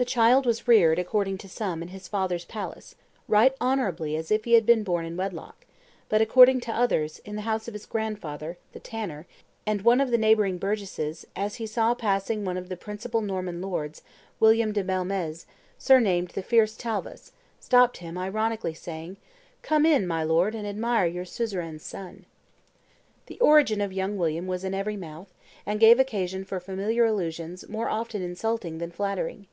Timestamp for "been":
4.64-4.82